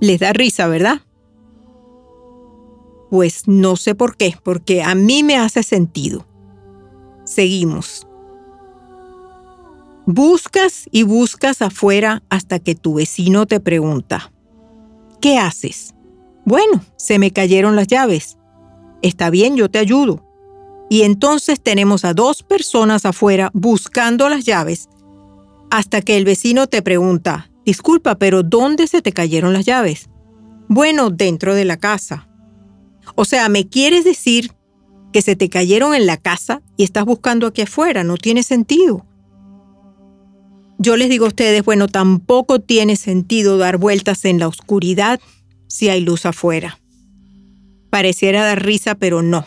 Les 0.00 0.20
da 0.20 0.32
risa, 0.32 0.66
¿verdad? 0.68 1.02
Pues 3.10 3.46
no 3.46 3.76
sé 3.76 3.94
por 3.94 4.16
qué, 4.16 4.34
porque 4.42 4.82
a 4.82 4.94
mí 4.94 5.22
me 5.22 5.36
hace 5.36 5.62
sentido. 5.62 6.26
Seguimos. 7.24 8.06
Buscas 10.06 10.86
y 10.90 11.02
buscas 11.02 11.62
afuera 11.62 12.22
hasta 12.28 12.58
que 12.58 12.74
tu 12.74 12.94
vecino 12.94 13.46
te 13.46 13.58
pregunta, 13.58 14.32
¿qué 15.20 15.38
haces? 15.38 15.94
Bueno, 16.44 16.84
se 16.96 17.18
me 17.18 17.30
cayeron 17.30 17.74
las 17.74 17.86
llaves. 17.86 18.36
Está 19.00 19.30
bien, 19.30 19.56
yo 19.56 19.70
te 19.70 19.78
ayudo. 19.78 20.22
Y 20.90 21.02
entonces 21.02 21.60
tenemos 21.62 22.04
a 22.04 22.12
dos 22.12 22.42
personas 22.42 23.06
afuera 23.06 23.50
buscando 23.54 24.28
las 24.28 24.44
llaves 24.44 24.88
hasta 25.70 26.02
que 26.02 26.16
el 26.16 26.24
vecino 26.24 26.68
te 26.68 26.82
pregunta, 26.82 27.50
disculpa, 27.64 28.14
pero 28.14 28.42
¿dónde 28.42 28.86
se 28.86 29.02
te 29.02 29.12
cayeron 29.12 29.52
las 29.52 29.64
llaves? 29.64 30.08
Bueno, 30.68 31.10
dentro 31.10 31.54
de 31.54 31.64
la 31.64 31.78
casa. 31.78 32.28
O 33.16 33.24
sea, 33.24 33.48
¿me 33.48 33.68
quieres 33.68 34.04
decir 34.04 34.52
que 35.14 35.22
se 35.22 35.36
te 35.36 35.48
cayeron 35.48 35.94
en 35.94 36.06
la 36.06 36.16
casa 36.16 36.60
y 36.76 36.82
estás 36.82 37.04
buscando 37.04 37.46
aquí 37.46 37.62
afuera. 37.62 38.02
No 38.02 38.16
tiene 38.16 38.42
sentido. 38.42 39.06
Yo 40.76 40.96
les 40.96 41.08
digo 41.08 41.26
a 41.26 41.28
ustedes, 41.28 41.64
bueno, 41.64 41.86
tampoco 41.86 42.60
tiene 42.60 42.96
sentido 42.96 43.56
dar 43.56 43.78
vueltas 43.78 44.24
en 44.24 44.40
la 44.40 44.48
oscuridad 44.48 45.20
si 45.68 45.88
hay 45.88 46.00
luz 46.00 46.26
afuera. 46.26 46.80
Pareciera 47.90 48.44
dar 48.44 48.64
risa, 48.64 48.96
pero 48.96 49.22
no. 49.22 49.46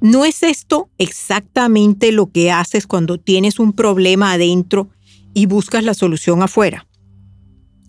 ¿No 0.00 0.24
es 0.24 0.42
esto 0.42 0.88
exactamente 0.96 2.10
lo 2.10 2.32
que 2.32 2.50
haces 2.50 2.86
cuando 2.86 3.20
tienes 3.20 3.58
un 3.58 3.74
problema 3.74 4.32
adentro 4.32 4.88
y 5.34 5.44
buscas 5.44 5.84
la 5.84 5.92
solución 5.92 6.42
afuera? 6.42 6.86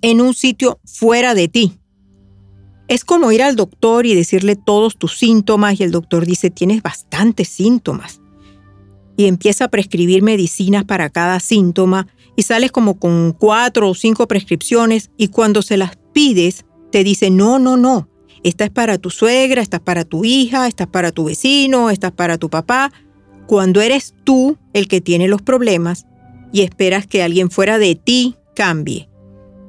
En 0.02 0.20
un 0.20 0.34
sitio 0.34 0.78
fuera 0.84 1.36
de 1.36 1.48
ti. 1.48 1.80
Es 2.88 3.04
como 3.04 3.32
ir 3.32 3.42
al 3.42 3.56
doctor 3.56 4.06
y 4.06 4.14
decirle 4.14 4.56
todos 4.56 4.96
tus 4.98 5.18
síntomas 5.18 5.80
y 5.80 5.84
el 5.84 5.92
doctor 5.92 6.26
dice, 6.26 6.52
tienes 6.52 6.84
bastantes 6.84 7.50
síntomas. 7.50 8.22
Y 9.18 9.26
empieza 9.26 9.66
a 9.66 9.70
prescribir 9.70 10.22
medicinas 10.22 10.84
para 10.84 11.10
cada 11.10 11.40
síntoma 11.40 12.08
y 12.36 12.44
sales 12.44 12.72
como 12.72 13.00
con 13.00 13.32
cuatro 13.32 13.90
o 13.90 13.96
cinco 13.96 14.28
prescripciones 14.28 15.10
y 15.18 15.30
cuando 15.30 15.62
se 15.62 15.78
las 15.78 15.98
pides 16.14 16.66
te 16.92 17.04
dice, 17.04 17.32
no, 17.32 17.58
no, 17.58 17.78
no, 17.78 18.08
esta 18.44 18.66
es 18.66 18.70
para 18.70 19.00
tu 19.00 19.10
suegra, 19.10 19.64
esta 19.64 19.78
es 19.78 19.84
para 19.84 20.06
tu 20.06 20.24
hija, 20.24 20.68
esta 20.68 20.84
es 20.84 20.90
para 20.92 21.12
tu 21.12 21.24
vecino, 21.26 21.90
esta 21.90 22.08
es 22.08 22.14
para 22.14 22.38
tu 22.38 22.52
papá. 22.52 22.92
Cuando 23.48 23.82
eres 23.82 24.14
tú 24.24 24.58
el 24.74 24.88
que 24.88 25.02
tiene 25.02 25.28
los 25.28 25.42
problemas 25.42 26.06
y 26.54 26.62
esperas 26.62 27.08
que 27.08 27.24
alguien 27.24 27.50
fuera 27.50 27.80
de 27.80 27.96
ti 27.96 28.36
cambie. 28.56 29.10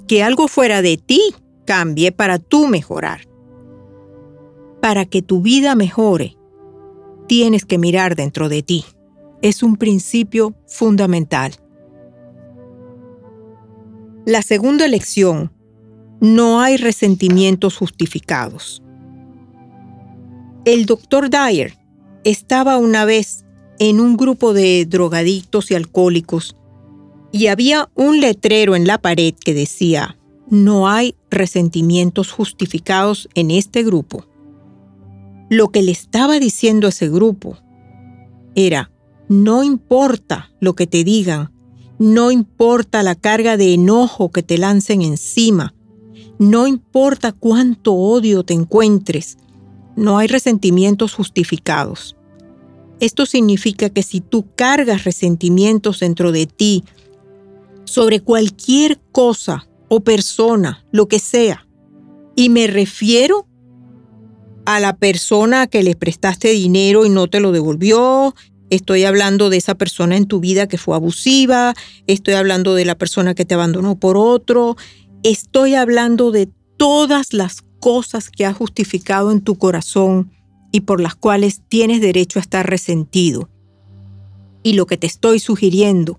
Que 0.06 0.22
algo 0.22 0.46
fuera 0.46 0.82
de 0.82 0.98
ti 0.98 1.22
cambie 1.66 2.12
para 2.12 2.38
tú 2.38 2.68
mejorar. 2.68 3.20
para 4.80 5.04
que 5.04 5.20
tu 5.20 5.42
vida 5.42 5.74
mejore, 5.74 6.36
tienes 7.26 7.64
que 7.64 7.76
mirar 7.76 8.14
dentro 8.14 8.48
de 8.48 8.62
ti. 8.62 8.84
Es 9.42 9.64
un 9.64 9.76
principio 9.76 10.54
fundamental. 10.68 11.54
La 14.24 14.42
segunda 14.42 14.86
lección, 14.86 15.50
no 16.20 16.60
hay 16.60 16.76
resentimientos 16.76 17.76
justificados. 17.76 18.80
El 20.64 20.86
doctor 20.86 21.30
Dyer 21.30 21.76
estaba 22.22 22.76
una 22.76 23.04
vez 23.04 23.44
en 23.80 23.98
un 23.98 24.16
grupo 24.16 24.52
de 24.52 24.86
drogadictos 24.86 25.72
y 25.72 25.74
alcohólicos 25.74 26.56
y 27.32 27.48
había 27.48 27.88
un 27.94 28.20
letrero 28.20 28.76
en 28.76 28.86
la 28.86 28.98
pared 28.98 29.34
que 29.34 29.52
decía, 29.52 30.15
no 30.48 30.88
hay 30.88 31.14
resentimientos 31.30 32.30
justificados 32.30 33.28
en 33.34 33.50
este 33.50 33.82
grupo. 33.82 34.24
Lo 35.50 35.68
que 35.68 35.82
le 35.82 35.92
estaba 35.92 36.38
diciendo 36.38 36.88
ese 36.88 37.08
grupo 37.08 37.58
era, 38.54 38.90
no 39.28 39.62
importa 39.62 40.50
lo 40.60 40.74
que 40.74 40.86
te 40.86 41.04
digan, 41.04 41.52
no 41.98 42.30
importa 42.30 43.02
la 43.02 43.14
carga 43.14 43.56
de 43.56 43.74
enojo 43.74 44.30
que 44.30 44.42
te 44.42 44.58
lancen 44.58 45.02
encima, 45.02 45.74
no 46.38 46.66
importa 46.66 47.32
cuánto 47.32 47.94
odio 47.94 48.44
te 48.44 48.54
encuentres, 48.54 49.38
no 49.96 50.18
hay 50.18 50.28
resentimientos 50.28 51.14
justificados. 51.14 52.16
Esto 53.00 53.26
significa 53.26 53.90
que 53.90 54.02
si 54.02 54.20
tú 54.20 54.46
cargas 54.54 55.04
resentimientos 55.04 56.00
dentro 56.00 56.32
de 56.32 56.46
ti 56.46 56.84
sobre 57.84 58.20
cualquier 58.20 58.98
cosa 59.12 59.65
o 59.88 60.00
persona, 60.00 60.84
lo 60.92 61.08
que 61.08 61.18
sea, 61.18 61.66
y 62.34 62.48
me 62.48 62.66
refiero 62.66 63.46
a 64.64 64.80
la 64.80 64.96
persona 64.96 65.66
que 65.66 65.82
le 65.82 65.94
prestaste 65.94 66.48
dinero 66.48 67.06
y 67.06 67.08
no 67.08 67.28
te 67.28 67.40
lo 67.40 67.52
devolvió, 67.52 68.34
Estoy 68.68 69.04
hablando 69.04 69.48
de 69.48 69.58
esa 69.58 69.76
persona 69.76 70.16
en 70.16 70.26
tu 70.26 70.40
vida 70.40 70.66
que 70.66 70.78
fue 70.78 70.96
abusiva, 70.96 71.74
estoy 72.08 72.34
hablando 72.34 72.74
de 72.74 72.84
la 72.84 72.98
persona 72.98 73.34
que 73.34 73.44
te 73.44 73.54
abandonó 73.54 73.96
por 73.98 74.16
otro, 74.16 74.76
estoy 75.22 75.76
hablando 75.76 76.32
de 76.32 76.48
todas 76.76 77.32
las 77.32 77.62
cosas 77.78 78.28
que 78.28 78.44
has 78.44 78.56
justificado 78.56 79.30
en 79.30 79.40
tu 79.40 79.56
corazón 79.56 80.32
y 80.72 80.80
por 80.80 81.00
las 81.00 81.14
cuales 81.14 81.62
tienes 81.68 82.00
derecho 82.00 82.40
a 82.40 82.42
estar 82.42 82.68
resentido. 82.68 83.48
Y 84.64 84.72
lo 84.72 84.86
que 84.86 84.96
te 84.96 85.06
estoy 85.06 85.38
sugiriendo 85.38 86.18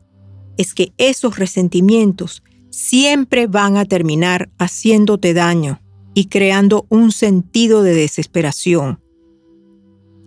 es 0.55 0.73
que 0.73 0.93
esos 0.97 1.37
resentimientos 1.37 2.43
siempre 2.77 3.47
van 3.47 3.75
a 3.75 3.85
terminar 3.85 4.51
haciéndote 4.59 5.33
daño 5.33 5.81
y 6.13 6.25
creando 6.25 6.85
un 6.89 7.11
sentido 7.11 7.81
de 7.81 7.95
desesperación. 7.95 8.99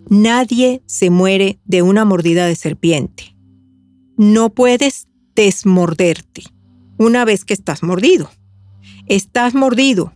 Nadie 0.09 0.83
se 0.85 1.09
muere 1.09 1.61
de 1.63 1.81
una 1.81 2.03
mordida 2.03 2.45
de 2.47 2.55
serpiente. 2.55 3.37
No 4.17 4.49
puedes 4.49 5.07
desmorderte 5.33 6.43
una 6.97 7.23
vez 7.23 7.45
que 7.45 7.53
estás 7.53 7.83
mordido. 7.83 8.29
Estás 9.05 9.55
mordido, 9.55 10.13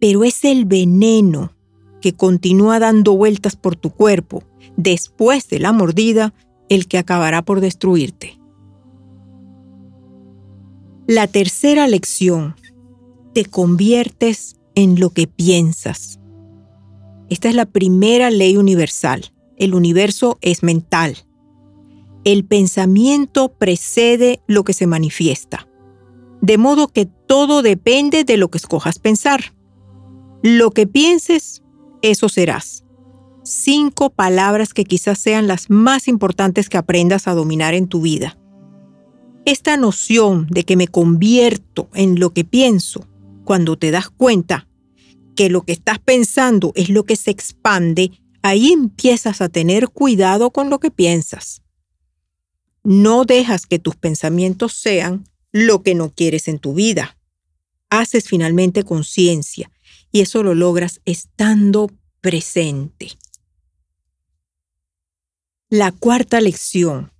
pero 0.00 0.24
es 0.24 0.44
el 0.44 0.64
veneno 0.64 1.52
que 2.00 2.12
continúa 2.12 2.80
dando 2.80 3.16
vueltas 3.16 3.54
por 3.54 3.76
tu 3.76 3.90
cuerpo 3.90 4.42
después 4.76 5.48
de 5.48 5.60
la 5.60 5.70
mordida 5.70 6.34
el 6.68 6.88
que 6.88 6.98
acabará 6.98 7.42
por 7.42 7.60
destruirte. 7.60 8.41
La 11.08 11.26
tercera 11.26 11.88
lección, 11.88 12.54
te 13.34 13.44
conviertes 13.44 14.56
en 14.76 15.00
lo 15.00 15.10
que 15.10 15.26
piensas. 15.26 16.20
Esta 17.28 17.48
es 17.48 17.56
la 17.56 17.66
primera 17.66 18.30
ley 18.30 18.56
universal. 18.56 19.32
El 19.56 19.74
universo 19.74 20.38
es 20.42 20.62
mental. 20.62 21.16
El 22.22 22.44
pensamiento 22.44 23.52
precede 23.52 24.42
lo 24.46 24.62
que 24.62 24.74
se 24.74 24.86
manifiesta. 24.86 25.66
De 26.40 26.56
modo 26.56 26.86
que 26.86 27.06
todo 27.06 27.62
depende 27.62 28.22
de 28.22 28.36
lo 28.36 28.48
que 28.48 28.58
escojas 28.58 29.00
pensar. 29.00 29.54
Lo 30.42 30.70
que 30.70 30.86
pienses, 30.86 31.64
eso 32.02 32.28
serás. 32.28 32.84
Cinco 33.42 34.10
palabras 34.10 34.72
que 34.72 34.84
quizás 34.84 35.18
sean 35.18 35.48
las 35.48 35.68
más 35.68 36.06
importantes 36.06 36.68
que 36.68 36.78
aprendas 36.78 37.26
a 37.26 37.34
dominar 37.34 37.74
en 37.74 37.88
tu 37.88 38.02
vida. 38.02 38.38
Esta 39.44 39.76
noción 39.76 40.46
de 40.50 40.64
que 40.64 40.76
me 40.76 40.86
convierto 40.86 41.88
en 41.94 42.20
lo 42.20 42.30
que 42.30 42.44
pienso, 42.44 43.08
cuando 43.44 43.76
te 43.76 43.90
das 43.90 44.08
cuenta, 44.08 44.68
que 45.34 45.50
lo 45.50 45.62
que 45.62 45.72
estás 45.72 45.98
pensando 45.98 46.72
es 46.76 46.88
lo 46.88 47.04
que 47.04 47.16
se 47.16 47.32
expande, 47.32 48.12
ahí 48.42 48.70
empiezas 48.70 49.40
a 49.40 49.48
tener 49.48 49.88
cuidado 49.88 50.50
con 50.50 50.70
lo 50.70 50.78
que 50.78 50.90
piensas. 50.92 51.62
No 52.84 53.24
dejas 53.24 53.66
que 53.66 53.78
tus 53.78 53.96
pensamientos 53.96 54.74
sean 54.74 55.24
lo 55.50 55.82
que 55.82 55.94
no 55.94 56.10
quieres 56.10 56.46
en 56.46 56.58
tu 56.58 56.74
vida. 56.74 57.16
Haces 57.90 58.28
finalmente 58.28 58.84
conciencia 58.84 59.70
y 60.12 60.20
eso 60.20 60.42
lo 60.42 60.54
logras 60.54 61.00
estando 61.04 61.90
presente. 62.20 63.12
La 65.68 65.90
cuarta 65.90 66.40
lección. 66.40 67.12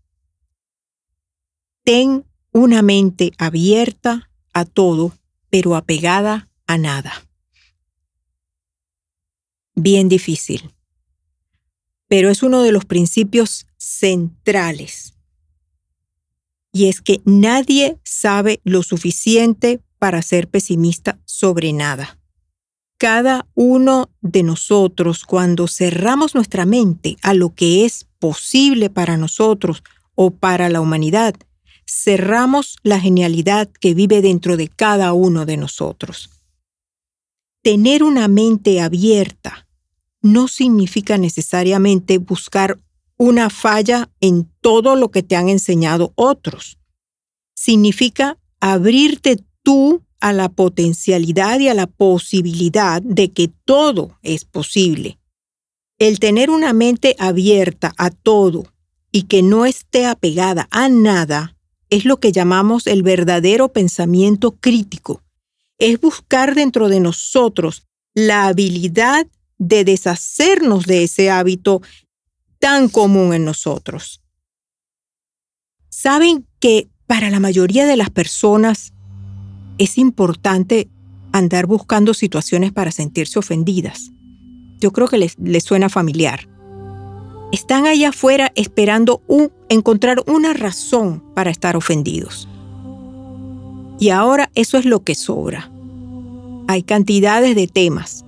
Ten 1.85 2.25
una 2.53 2.83
mente 2.83 3.33
abierta 3.39 4.31
a 4.53 4.65
todo, 4.65 5.13
pero 5.51 5.77
apegada 5.77 6.49
a 6.67 6.79
nada 6.79 7.13
bien 9.75 10.09
difícil, 10.09 10.75
pero 12.09 12.31
es 12.31 12.43
uno 12.43 12.63
de 12.63 12.73
los 12.73 12.85
principios 12.85 13.67
centrales. 13.77 15.15
Y 16.73 16.89
es 16.89 17.01
que 17.01 17.21
nadie 17.25 17.99
sabe 18.03 18.61
lo 18.65 18.83
suficiente 18.83 19.81
para 19.99 20.23
ser 20.23 20.49
pesimista 20.49 21.19
sobre 21.27 21.73
nada. 21.73 22.19
Cada 22.97 23.47
uno 23.55 24.11
de 24.21 24.43
nosotros, 24.43 25.25
cuando 25.25 25.69
cerramos 25.69 26.35
nuestra 26.35 26.65
mente 26.65 27.17
a 27.23 27.35
lo 27.35 27.55
que 27.55 27.85
es 27.85 28.07
posible 28.19 28.91
para 28.91 29.17
nosotros 29.17 29.83
o 30.15 30.31
para 30.31 30.69
la 30.69 30.81
humanidad, 30.81 31.35
cerramos 31.87 32.77
la 32.83 33.01
genialidad 33.01 33.69
que 33.69 33.95
vive 33.95 34.23
dentro 34.23 34.57
de 34.57 34.69
cada 34.69 35.13
uno 35.13 35.47
de 35.47 35.57
nosotros. 35.57 36.31
Tener 37.63 38.03
una 38.03 38.29
mente 38.29 38.81
abierta 38.81 39.67
no 40.21 40.49
significa 40.49 41.19
necesariamente 41.19 42.19
buscar 42.19 42.79
una 43.17 43.51
falla 43.51 44.11
en 44.21 44.51
todo 44.61 44.97
lo 44.97 45.11
que 45.11 45.23
te 45.23 45.37
han 45.37 45.49
enseñado 45.49 46.13
otros. 46.17 46.79
Significa 47.55 48.39
abrirte 48.61 49.39
tú 49.63 50.03
a 50.21 50.33
la 50.33 50.49
potencialidad 50.49 51.61
y 51.61 51.69
a 51.69 51.75
la 51.75 51.87
posibilidad 51.87 53.03
de 53.03 53.33
que 53.33 53.49
todo 53.65 54.19
es 54.23 54.45
posible. 54.45 55.19
El 55.99 56.21
tener 56.21 56.51
una 56.51 56.73
mente 56.73 57.15
abierta 57.19 57.93
a 57.97 58.11
todo 58.11 58.65
y 59.13 59.25
que 59.25 59.43
no 59.43 59.67
esté 59.67 60.07
apegada 60.07 60.69
a 60.71 60.89
nada 60.89 61.57
es 61.93 62.05
lo 62.05 62.19
que 62.19 62.33
llamamos 62.33 62.87
el 62.87 63.03
verdadero 63.03 63.69
pensamiento 63.73 64.53
crítico 64.53 65.23
es 65.79 66.01
buscar 66.01 66.55
dentro 66.55 66.89
de 66.89 67.01
nosotros 67.01 67.87
la 68.15 68.47
habilidad 68.47 69.27
de 69.59 69.85
deshacernos 69.85 70.87
de 70.87 71.05
ese 71.05 71.31
hábito 71.31 71.83
tan 72.59 72.89
común 72.89 73.35
en 73.35 73.45
nosotros. 73.45 74.23
Saben 75.89 76.47
que 76.61 76.89
para 77.07 77.31
la 77.31 77.41
mayoría 77.41 77.85
de 77.85 77.97
las 77.97 78.11
personas 78.11 78.93
es 79.77 79.99
importante 79.99 80.89
andar 81.33 81.67
buscando 81.67 82.15
situaciones 82.15 82.73
para 82.73 82.93
sentirse 82.93 83.39
ofendidas. 83.39 84.13
Yo 84.81 84.93
creo 84.93 85.09
que 85.09 85.19
les, 85.19 85.37
suena 85.65 85.89
familiar. 85.89 86.49
Están 87.53 87.85
allá 87.87 88.09
afuera 88.09 88.51
esperando 88.55 89.21
encontrar 89.69 90.23
una 90.27 90.55
razón 90.55 91.23
para 91.35 91.51
estar 91.51 91.77
ofendidos. 91.77 92.49
Y 94.01 94.09
ahora 94.09 94.51
eso 94.55 94.79
es 94.79 94.87
lo 94.87 95.05
que 95.05 95.15
sobra. 95.15 95.71
Hay 96.67 96.83
cantidades 96.83 97.55
de 97.55 97.67
temas, 97.67 98.25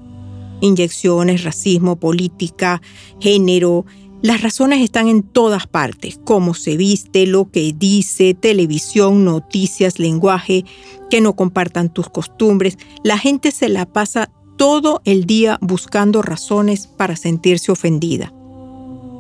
inyecciones, 0.61 1.43
racismo, 1.43 1.97
política, 1.97 2.83
género. 3.19 3.87
Las 4.21 4.43
razones 4.43 4.83
están 4.83 5.09
en 5.09 5.23
todas 5.23 5.67
partes, 5.67 6.21
cómo 6.23 6.53
se 6.53 6.77
viste, 6.77 7.27
lo 7.27 7.51
que 7.51 7.75
dice, 7.75 8.35
televisión, 8.35 9.25
noticias, 9.25 9.99
lenguaje, 9.99 10.67
que 11.09 11.23
no 11.23 11.35
compartan 11.35 11.89
tus 11.89 12.11
costumbres. 12.11 12.77
La 13.03 13.17
gente 13.17 13.53
se 13.53 13.71
la 13.71 13.87
pasa 13.87 14.31
todo 14.59 15.01
el 15.07 15.25
día 15.25 15.59
buscando 15.63 16.21
razones 16.21 16.87
para 16.87 17.17
sentirse 17.17 17.73
ofendida. 17.73 18.35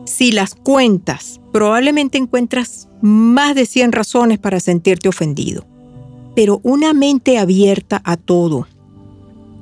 Si 0.05 0.33
las 0.33 0.55
cuentas, 0.55 1.41
probablemente 1.53 2.19
encuentras 2.19 2.89
más 3.01 3.55
de 3.55 3.67
100 3.67 3.93
razones 3.93 4.39
para 4.39 4.61
sentirte 4.61 5.09
ofendido. 5.09 5.67
Pero 6.35 6.61
una 6.63 6.93
mente 6.93 7.39
abierta 7.39 8.03
a 8.05 8.17
todo, 8.17 8.67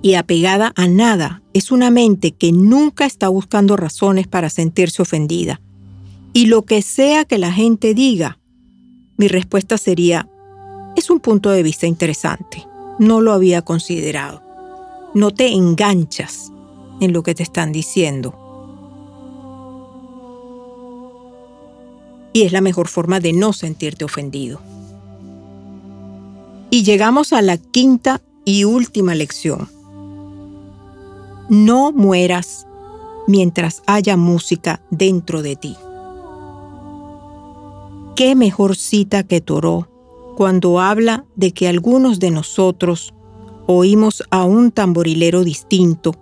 y 0.03 0.15
apegada 0.15 0.73
a 0.75 0.89
nada 0.89 1.43
es 1.55 1.71
una 1.71 1.91
mente 1.91 2.33
que 2.33 2.51
nunca 2.51 3.07
está 3.07 3.29
buscando 3.29 3.77
razones 3.77 4.27
para 4.27 4.51
sentirse 4.51 5.01
ofendida. 5.01 5.61
Y 6.33 6.47
lo 6.47 6.63
que 6.63 6.83
sea 6.83 7.25
que 7.25 7.39
la 7.39 7.53
gente 7.53 7.95
diga, 7.95 8.39
mi 9.17 9.29
respuesta 9.29 9.79
sería, 9.79 10.29
es 10.97 11.09
un 11.09 11.21
punto 11.21 11.51
de 11.51 11.63
vista 11.63 11.87
interesante. 11.87 12.67
No 12.99 13.21
lo 13.21 13.33
había 13.33 13.63
considerado. 13.63 14.43
No 15.15 15.31
te 15.31 15.53
enganchas 15.53 16.51
en 17.01 17.13
lo 17.13 17.23
que 17.23 17.35
te 17.35 17.45
están 17.45 17.71
diciendo. 17.71 18.35
Y 22.33 22.43
es 22.43 22.53
la 22.53 22.61
mejor 22.61 22.89
forma 22.89 23.21
de 23.21 23.33
no 23.33 23.53
sentirte 23.53 24.05
ofendido. 24.05 24.61
Y 26.71 26.85
llegamos 26.85 27.33
a 27.33 27.43
la 27.43 27.59
quinta 27.59 28.23
y 28.45 28.65
última 28.65 29.15
lección. 29.15 29.69
No 31.49 31.93
mueras 31.93 32.67
mientras 33.27 33.83
haya 33.87 34.17
música 34.17 34.81
dentro 34.91 35.43
de 35.43 35.57
ti. 35.57 35.77
¿Qué 38.17 38.35
mejor 38.35 38.77
cita 38.77 39.23
que 39.23 39.41
Toró 39.41 39.89
cuando 40.37 40.81
habla 40.81 41.25
de 41.35 41.53
que 41.53 41.69
algunos 41.69 42.21
de 42.21 42.31
nosotros 42.31 43.15
oímos 43.67 44.23
a 44.31 44.45
un 44.45 44.71
tamborilero 44.71 45.45
distinto 45.45 46.15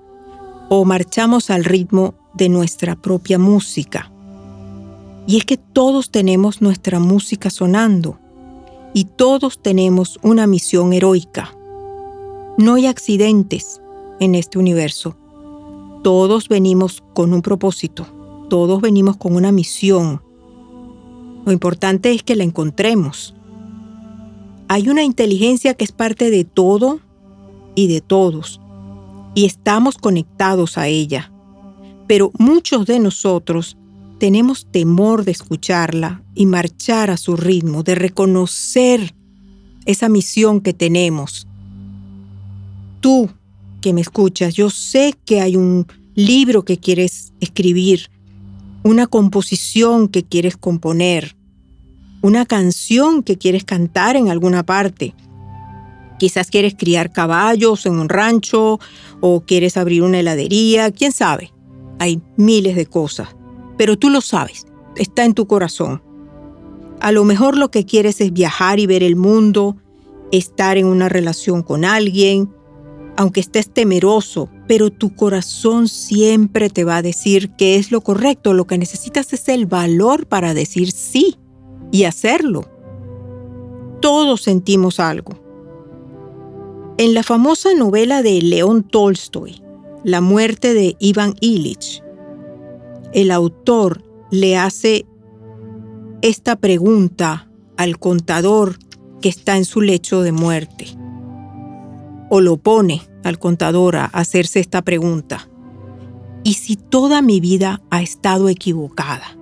o 0.68 0.84
marchamos 0.84 1.50
al 1.50 1.64
ritmo 1.64 2.14
de 2.34 2.48
nuestra 2.48 2.96
propia 2.96 3.38
música? 3.38 4.12
Y 5.30 5.36
es 5.36 5.44
que 5.44 5.58
todos 5.58 6.10
tenemos 6.10 6.60
nuestra 6.60 6.98
música 6.98 7.50
sonando 7.50 8.18
y 8.92 9.04
todos 9.04 9.62
tenemos 9.62 10.18
una 10.24 10.48
misión 10.48 10.92
heroica. 10.92 11.54
No 12.58 12.74
hay 12.74 12.86
accidentes 12.86 13.80
en 14.18 14.34
este 14.34 14.58
universo. 14.58 15.16
Todos 16.02 16.48
venimos 16.48 17.04
con 17.14 17.32
un 17.32 17.42
propósito, 17.42 18.08
todos 18.48 18.80
venimos 18.80 19.18
con 19.18 19.36
una 19.36 19.52
misión. 19.52 20.20
Lo 21.46 21.52
importante 21.52 22.10
es 22.10 22.24
que 22.24 22.34
la 22.34 22.42
encontremos. 22.42 23.36
Hay 24.66 24.88
una 24.88 25.04
inteligencia 25.04 25.74
que 25.74 25.84
es 25.84 25.92
parte 25.92 26.32
de 26.32 26.44
todo 26.44 26.98
y 27.76 27.86
de 27.86 28.00
todos, 28.00 28.60
y 29.36 29.44
estamos 29.44 29.96
conectados 29.96 30.76
a 30.76 30.88
ella. 30.88 31.30
Pero 32.08 32.32
muchos 32.36 32.84
de 32.86 32.98
nosotros 32.98 33.76
tenemos 34.20 34.66
temor 34.70 35.24
de 35.24 35.32
escucharla 35.32 36.22
y 36.34 36.44
marchar 36.44 37.10
a 37.10 37.16
su 37.16 37.38
ritmo, 37.38 37.82
de 37.82 37.94
reconocer 37.94 39.14
esa 39.86 40.10
misión 40.10 40.60
que 40.60 40.74
tenemos. 40.74 41.48
Tú 43.00 43.30
que 43.80 43.94
me 43.94 44.02
escuchas, 44.02 44.54
yo 44.54 44.68
sé 44.68 45.14
que 45.24 45.40
hay 45.40 45.56
un 45.56 45.86
libro 46.14 46.66
que 46.66 46.78
quieres 46.78 47.32
escribir, 47.40 48.10
una 48.82 49.06
composición 49.06 50.06
que 50.06 50.22
quieres 50.22 50.58
componer, 50.58 51.34
una 52.20 52.44
canción 52.44 53.22
que 53.22 53.38
quieres 53.38 53.64
cantar 53.64 54.16
en 54.16 54.28
alguna 54.28 54.66
parte. 54.66 55.14
Quizás 56.18 56.50
quieres 56.50 56.74
criar 56.74 57.10
caballos 57.10 57.86
en 57.86 57.94
un 57.94 58.10
rancho 58.10 58.80
o 59.20 59.40
quieres 59.46 59.78
abrir 59.78 60.02
una 60.02 60.20
heladería, 60.20 60.90
quién 60.90 61.12
sabe. 61.12 61.54
Hay 61.98 62.20
miles 62.36 62.76
de 62.76 62.84
cosas 62.84 63.39
pero 63.80 63.96
tú 63.96 64.10
lo 64.10 64.20
sabes, 64.20 64.66
está 64.94 65.24
en 65.24 65.32
tu 65.32 65.46
corazón. 65.46 66.02
A 67.00 67.12
lo 67.12 67.24
mejor 67.24 67.56
lo 67.56 67.70
que 67.70 67.86
quieres 67.86 68.20
es 68.20 68.30
viajar 68.30 68.78
y 68.78 68.86
ver 68.86 69.02
el 69.02 69.16
mundo, 69.16 69.78
estar 70.32 70.76
en 70.76 70.84
una 70.84 71.08
relación 71.08 71.62
con 71.62 71.86
alguien, 71.86 72.50
aunque 73.16 73.40
estés 73.40 73.70
temeroso, 73.72 74.50
pero 74.68 74.90
tu 74.90 75.14
corazón 75.14 75.88
siempre 75.88 76.68
te 76.68 76.84
va 76.84 76.98
a 76.98 77.02
decir 77.02 77.52
que 77.52 77.76
es 77.76 77.90
lo 77.90 78.02
correcto. 78.02 78.52
Lo 78.52 78.66
que 78.66 78.76
necesitas 78.76 79.32
es 79.32 79.48
el 79.48 79.64
valor 79.64 80.26
para 80.26 80.52
decir 80.52 80.92
sí 80.92 81.38
y 81.90 82.04
hacerlo. 82.04 82.68
Todos 84.02 84.42
sentimos 84.42 85.00
algo. 85.00 85.32
En 86.98 87.14
la 87.14 87.22
famosa 87.22 87.72
novela 87.72 88.22
de 88.22 88.42
León 88.42 88.82
Tolstoy, 88.82 89.62
La 90.04 90.20
muerte 90.20 90.74
de 90.74 90.96
Ivan 90.98 91.34
Illich, 91.40 92.02
el 93.12 93.30
autor 93.30 94.04
le 94.30 94.56
hace 94.56 95.06
esta 96.22 96.56
pregunta 96.56 97.50
al 97.76 97.98
contador 97.98 98.78
que 99.20 99.28
está 99.28 99.56
en 99.56 99.64
su 99.64 99.80
lecho 99.80 100.22
de 100.22 100.32
muerte. 100.32 100.86
O 102.28 102.40
lo 102.40 102.56
pone 102.56 103.02
al 103.24 103.38
contador 103.38 103.96
a 103.96 104.04
hacerse 104.04 104.60
esta 104.60 104.82
pregunta. 104.82 105.48
¿Y 106.44 106.54
si 106.54 106.76
toda 106.76 107.22
mi 107.22 107.40
vida 107.40 107.82
ha 107.90 108.02
estado 108.02 108.48
equivocada? 108.48 109.36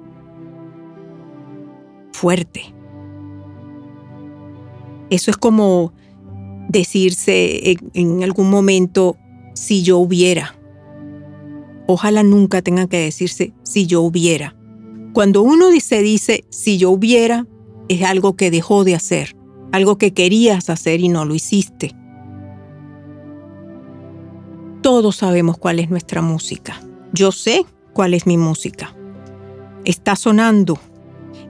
Fuerte. 2.12 2.74
Eso 5.10 5.30
es 5.30 5.36
como 5.36 5.92
decirse 6.68 7.76
en, 7.94 8.22
algún 8.22 8.50
momento, 8.50 9.16
si 9.54 9.82
yo 9.82 9.98
hubiera. 9.98 10.57
Ojalá 11.90 12.22
nunca 12.22 12.60
tenga 12.60 12.86
que 12.86 12.98
decirse 12.98 13.54
si 13.62 13.86
yo 13.86 14.02
hubiera. 14.02 14.54
Cuando 15.14 15.40
uno 15.40 15.68
se 15.80 16.02
dice 16.02 16.44
si 16.50 16.76
yo 16.76 16.90
hubiera, 16.90 17.46
es 17.88 18.02
algo 18.02 18.36
que 18.36 18.50
dejó 18.50 18.84
de 18.84 18.94
hacer, 18.94 19.34
algo 19.72 19.96
que 19.96 20.12
querías 20.12 20.68
hacer 20.68 21.00
y 21.00 21.08
no 21.08 21.24
lo 21.24 21.34
hiciste. 21.34 21.96
Todos 24.82 25.16
sabemos 25.16 25.56
cuál 25.56 25.78
es 25.78 25.88
nuestra 25.88 26.20
música. 26.20 26.78
Yo 27.14 27.32
sé 27.32 27.64
cuál 27.94 28.12
es 28.12 28.26
mi 28.26 28.36
música. 28.36 28.94
Está 29.86 30.14
sonando. 30.14 30.78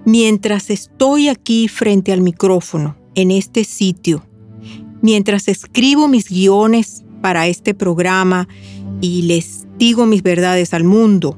Mientras 0.04 0.70
estoy 0.70 1.28
aquí 1.28 1.66
frente 1.66 2.12
al 2.12 2.20
micrófono, 2.20 2.96
en 3.16 3.32
este 3.32 3.64
sitio, 3.64 4.24
mientras 5.02 5.48
escribo 5.48 6.06
mis 6.06 6.30
guiones 6.30 7.04
para 7.20 7.48
este 7.48 7.74
programa 7.74 8.46
y 9.00 9.22
les 9.22 9.67
digo 9.78 10.06
mis 10.06 10.22
verdades 10.22 10.74
al 10.74 10.84
mundo. 10.84 11.36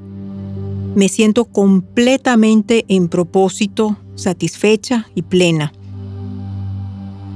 Me 0.95 1.09
siento 1.09 1.45
completamente 1.45 2.85
en 2.89 3.09
propósito, 3.09 3.97
satisfecha 4.15 5.07
y 5.15 5.23
plena. 5.23 5.73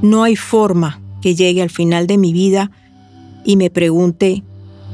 No 0.02 0.24
hay 0.24 0.36
forma 0.36 1.00
que 1.20 1.34
llegue 1.34 1.62
al 1.62 1.70
final 1.70 2.06
de 2.06 2.18
mi 2.18 2.32
vida 2.32 2.70
y 3.44 3.56
me 3.56 3.70
pregunte 3.70 4.42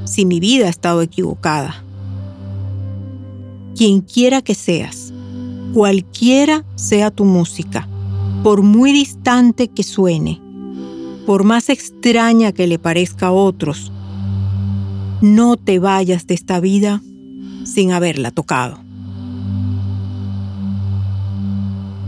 si 0.05 0.27
mi 0.27 0.40
vida 0.40 0.66
ha 0.66 0.70
estado 0.70 1.03
equivocada. 1.03 1.85
Quien 3.77 4.01
quiera 4.01 4.42
que 4.42 4.55
seas, 4.55 5.12
cualquiera 5.73 6.64
sea 6.75 7.11
tu 7.11 7.25
música, 7.25 7.88
por 8.42 8.62
muy 8.62 8.92
distante 8.92 9.68
que 9.68 9.83
suene, 9.83 10.40
por 11.27 11.44
más 11.44 11.68
extraña 11.68 12.53
que 12.53 12.66
le 12.66 12.79
parezca 12.79 13.29
a 13.29 13.33
otros, 13.33 13.92
no 15.20 15.56
te 15.56 15.78
vayas 15.78 16.26
de 16.26 16.35
esta 16.35 16.61
vida 16.61 17.02
sin 17.64 17.92
haberla 17.92 18.30
tocado. 18.30 18.78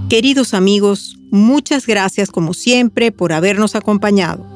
Queridos 0.08 0.52
amigos, 0.54 1.18
muchas 1.30 1.86
gracias 1.86 2.30
como 2.30 2.52
siempre 2.52 3.12
por 3.12 3.32
habernos 3.32 3.74
acompañado. 3.74 4.46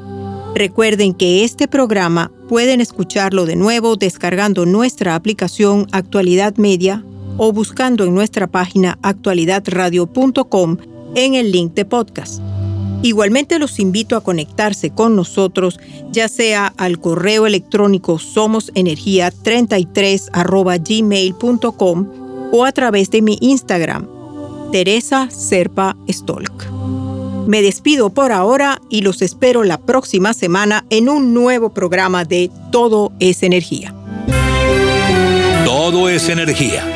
Recuerden 0.54 1.12
que 1.14 1.44
este 1.44 1.68
programa 1.68 2.30
pueden 2.48 2.80
escucharlo 2.80 3.46
de 3.46 3.56
nuevo 3.56 3.96
descargando 3.96 4.64
nuestra 4.64 5.14
aplicación 5.14 5.86
Actualidad 5.92 6.56
Media 6.56 7.04
o 7.36 7.52
buscando 7.52 8.04
en 8.04 8.14
nuestra 8.14 8.46
página 8.46 8.98
actualidadradio.com 9.02 10.76
en 11.14 11.34
el 11.34 11.52
link 11.52 11.74
de 11.74 11.84
podcast. 11.84 12.40
Igualmente 13.02 13.58
los 13.58 13.78
invito 13.78 14.16
a 14.16 14.22
conectarse 14.22 14.88
con 14.90 15.16
nosotros, 15.16 15.78
ya 16.10 16.28
sea 16.28 16.72
al 16.76 16.98
correo 16.98 17.46
electrónico 17.46 18.18
somosenergia33 18.18 20.88
gmail.com 20.88 22.06
o 22.52 22.64
a 22.64 22.72
través 22.72 23.10
de 23.10 23.22
mi 23.22 23.38
Instagram, 23.40 24.06
Teresa 24.72 25.30
Serpa 25.30 25.96
Stolk. 26.08 26.66
Me 27.46 27.62
despido 27.62 28.10
por 28.10 28.32
ahora 28.32 28.82
y 28.90 29.02
los 29.02 29.22
espero 29.22 29.62
la 29.62 29.78
próxima 29.78 30.34
semana 30.34 30.84
en 30.90 31.08
un 31.08 31.32
nuevo 31.32 31.70
programa 31.70 32.24
de 32.24 32.50
Todo 32.72 33.12
es 33.20 33.44
Energía. 33.44 33.94
Todo 35.64 36.08
es 36.08 36.28
Energía 36.28 36.95